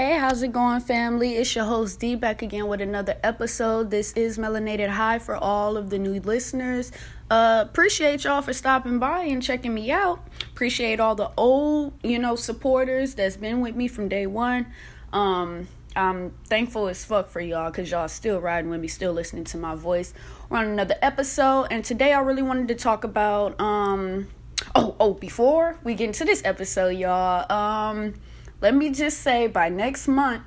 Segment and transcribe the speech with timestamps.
[0.00, 1.34] Hey, how's it going, family?
[1.34, 3.90] It's your host D back again with another episode.
[3.90, 6.90] This is Melanated High for all of the new listeners.
[7.30, 10.26] Uh, appreciate y'all for stopping by and checking me out.
[10.52, 14.68] Appreciate all the old, you know, supporters that's been with me from day one.
[15.12, 19.44] Um, I'm thankful as fuck for y'all because y'all still riding with me, still listening
[19.44, 20.14] to my voice.
[20.48, 24.28] We're on another episode, and today I really wanted to talk about um
[24.74, 28.14] oh oh before we get into this episode, y'all, um
[28.60, 30.42] let me just say by next month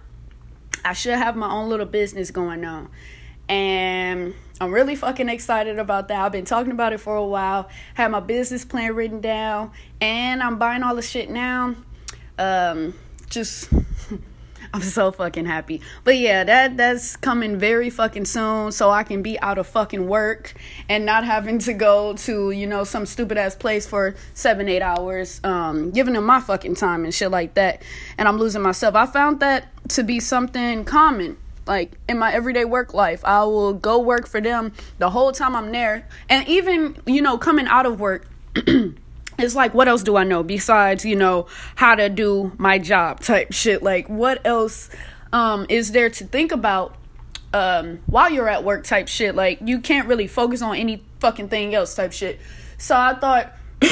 [0.85, 2.89] I should have my own little business going on.
[3.49, 6.23] And I'm really fucking excited about that.
[6.23, 7.69] I've been talking about it for a while.
[7.93, 9.71] Had my business plan written down
[10.01, 11.75] and I'm buying all the shit now.
[12.37, 12.93] Um
[13.29, 13.69] just
[14.73, 15.81] I'm so fucking happy.
[16.03, 20.07] But yeah, that that's coming very fucking soon so I can be out of fucking
[20.07, 20.55] work
[20.89, 24.81] and not having to go to, you know, some stupid ass place for 7 8
[24.81, 27.83] hours um giving them my fucking time and shit like that.
[28.17, 28.95] And I'm losing myself.
[28.95, 31.37] I found that to be something common
[31.67, 35.55] like in my everyday work life i will go work for them the whole time
[35.55, 38.27] i'm there and even you know coming out of work
[39.39, 43.19] it's like what else do i know besides you know how to do my job
[43.19, 43.83] type shit?
[43.83, 44.89] Like what else
[45.31, 46.95] um is there to think about
[47.53, 49.35] um while you're at work type shit?
[49.35, 52.39] Like you can't really focus on any fucking thing else type shit.
[52.77, 53.53] So i thought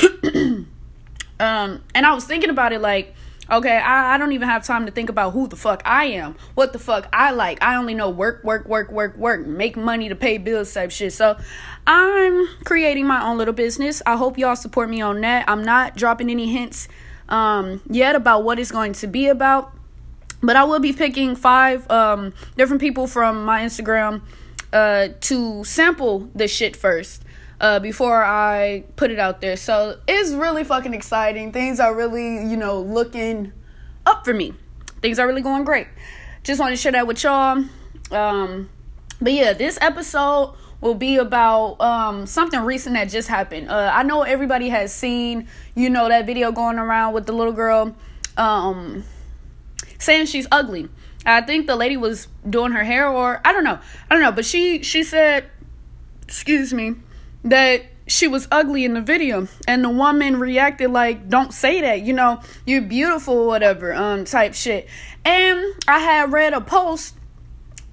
[1.39, 3.13] um and i was thinking about it like
[3.51, 6.37] Okay, I, I don't even have time to think about who the fuck I am,
[6.55, 7.61] what the fuck I like.
[7.61, 11.11] I only know work, work, work, work, work, make money to pay bills type shit.
[11.11, 11.37] So
[11.85, 14.01] I'm creating my own little business.
[14.05, 15.49] I hope y'all support me on that.
[15.49, 16.87] I'm not dropping any hints
[17.27, 19.73] um, yet about what it's going to be about,
[20.41, 24.21] but I will be picking five um, different people from my Instagram
[24.71, 27.21] uh, to sample the shit first
[27.61, 29.55] uh, before I put it out there.
[29.55, 31.53] So it's really fucking exciting.
[31.53, 33.53] Things are really, you know, looking
[34.05, 34.53] up for me.
[35.01, 35.87] Things are really going great.
[36.43, 37.63] Just wanted to share that with y'all.
[38.11, 38.69] Um,
[39.21, 43.69] but yeah, this episode will be about um, something recent that just happened.
[43.69, 47.53] Uh, I know everybody has seen, you know, that video going around with the little
[47.53, 47.95] girl
[48.37, 49.03] um,
[49.99, 50.89] saying she's ugly.
[51.23, 53.77] I think the lady was doing her hair, or I don't know,
[54.09, 55.45] I don't know, but she she said,
[56.23, 56.95] excuse me,
[57.43, 62.01] that she was ugly in the video and the woman reacted like don't say that
[62.01, 64.87] you know you're beautiful whatever um type shit.
[65.23, 67.15] And i had read a post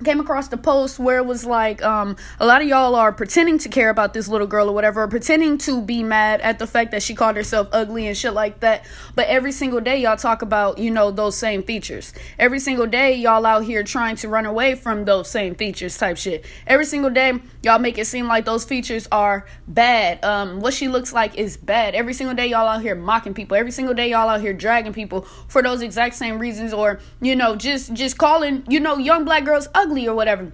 [0.05, 3.59] came across the post where it was like um, a lot of y'all are pretending
[3.59, 6.67] to care about this little girl or whatever or pretending to be mad at the
[6.67, 8.85] fact that she called herself ugly and shit like that.
[9.15, 12.13] But every single day y'all talk about you know those same features.
[12.39, 16.17] Every single day y'all out here trying to run away from those same features type
[16.17, 16.45] shit.
[16.67, 20.25] Every single day y'all make it seem like those features are bad.
[20.25, 21.95] Um, what she looks like is bad.
[21.95, 23.57] Every single day y'all out here mocking people.
[23.57, 27.35] Every single day y'all out here dragging people for those exact same reasons or you
[27.35, 30.53] know just just calling you know young black girls ugly ugly or whatever.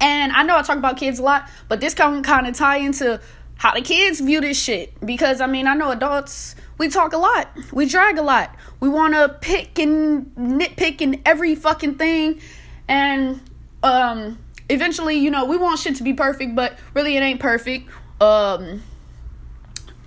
[0.00, 2.78] And I know I talk about kids a lot, but this can kind of tie
[2.78, 3.20] into
[3.56, 4.98] how the kids view this shit.
[5.04, 8.88] Because I mean, I know adults, we talk a lot, we drag a lot, we
[8.88, 12.40] want to pick and nitpick in every fucking thing.
[12.88, 13.40] And
[13.82, 14.38] um,
[14.68, 17.90] eventually, you know, we want shit to be perfect, but really it ain't perfect.
[18.20, 18.82] Um,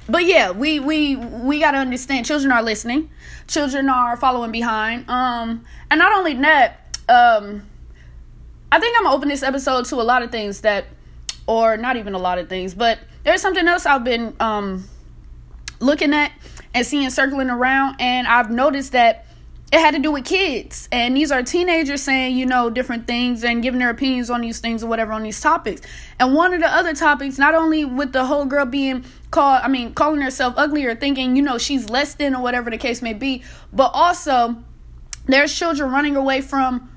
[0.07, 2.25] but yeah, we we we gotta understand.
[2.25, 3.09] Children are listening.
[3.47, 5.09] Children are following behind.
[5.09, 7.63] Um, and not only that, um,
[8.75, 10.87] I think I'm gonna open this episode to a lot of things that,
[11.47, 14.83] or not even a lot of things, but there's something else I've been um,
[15.79, 16.33] looking at
[16.73, 19.27] and seeing circling around, and I've noticed that
[19.71, 20.89] it had to do with kids.
[20.91, 24.59] And these are teenagers saying, you know, different things and giving their opinions on these
[24.59, 25.81] things or whatever on these topics.
[26.19, 29.69] And one of the other topics, not only with the whole girl being called, I
[29.69, 33.01] mean, calling herself ugly or thinking, you know, she's less than or whatever the case
[33.01, 33.41] may be,
[33.71, 34.57] but also
[35.27, 36.89] there's children running away from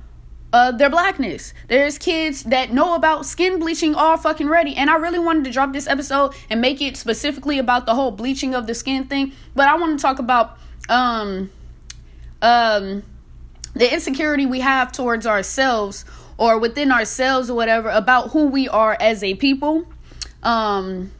[0.52, 1.52] uh, their blackness.
[1.68, 4.74] There's kids that know about skin bleaching all fucking ready.
[4.76, 8.10] And I really wanted to drop this episode and make it specifically about the whole
[8.10, 9.32] bleaching of the skin thing.
[9.54, 11.50] But I want to talk about um
[12.40, 13.02] um
[13.74, 16.04] the insecurity we have towards ourselves
[16.38, 19.86] or within ourselves or whatever about who we are as a people.
[20.42, 21.10] Um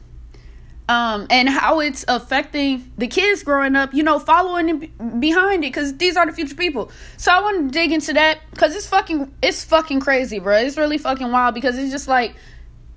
[0.89, 5.95] um, and how it's affecting the kids growing up, you know, following behind it because
[5.97, 6.91] these are the future people.
[7.15, 10.57] So I want to dig into that because it's fucking, it's fucking crazy, bro.
[10.57, 12.33] It's really fucking wild because it's just like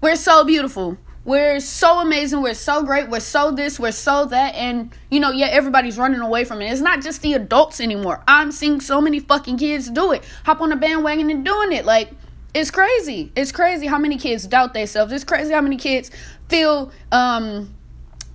[0.00, 0.96] we're so beautiful,
[1.26, 5.30] we're so amazing, we're so great, we're so this, we're so that, and you know,
[5.30, 6.72] yeah, everybody's running away from it.
[6.72, 8.24] It's not just the adults anymore.
[8.26, 11.84] I'm seeing so many fucking kids do it, hop on the bandwagon and doing it,
[11.84, 12.10] like.
[12.54, 13.32] It's crazy.
[13.34, 15.10] It's crazy how many kids doubt themselves.
[15.10, 16.10] It's crazy how many kids
[16.50, 17.74] feel um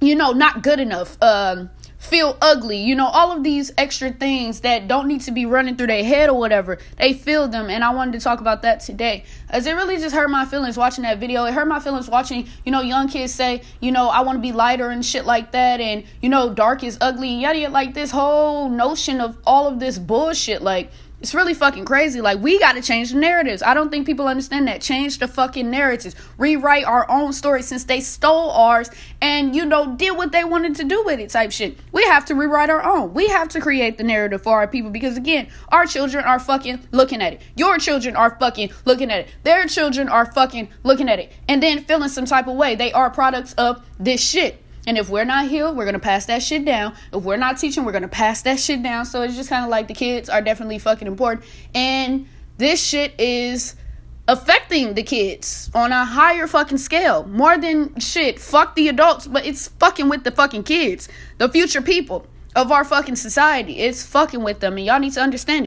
[0.02, 1.18] you know, not good enough.
[1.22, 2.78] Um, feel ugly.
[2.78, 6.04] You know, all of these extra things that don't need to be running through their
[6.04, 6.78] head or whatever.
[6.98, 7.70] They feel them.
[7.70, 9.26] And I wanted to talk about that today.
[9.50, 11.46] As it really just hurt my feelings watching that video.
[11.46, 14.42] It hurt my feelings watching, you know, young kids say, you know, I want to
[14.42, 15.82] be lighter and shit like that.
[15.82, 17.74] And, you know, dark is ugly and yada yada.
[17.74, 20.62] Like this whole notion of all of this bullshit.
[20.62, 22.22] Like, it's really fucking crazy.
[22.22, 23.64] Like, we got to change the narratives.
[23.64, 24.82] I don't think people understand that.
[24.82, 26.16] Change the fucking narratives.
[26.38, 30.76] Rewrite our own story since they stole ours and, you know, did what they wanted
[30.76, 31.78] to do with it type shit.
[31.92, 33.16] We have to rewrite our own.
[33.16, 36.88] We have to create the narrative for our people because, again, our children are fucking
[36.92, 37.42] looking at it.
[37.56, 39.30] Your children are fucking looking at it.
[39.44, 41.32] Their children are fucking looking at it.
[41.48, 42.76] And then feeling some type of way.
[42.76, 44.64] They are products of this shit.
[44.88, 46.96] And if we're not healed, we're gonna pass that shit down.
[47.14, 49.06] If we're not teaching, we're gonna pass that shit down.
[49.06, 51.46] So it's just kind of like the kids are definitely fucking important.
[51.76, 53.76] And this shit is
[54.30, 57.26] affecting the kids on a higher fucking scale.
[57.26, 58.40] More than shit.
[58.40, 61.10] Fuck the adults, but it's fucking with the fucking kids.
[61.38, 62.26] The future people
[62.56, 63.80] of our fucking society.
[63.80, 64.78] It's fucking with them.
[64.78, 65.56] And y'all need to understand.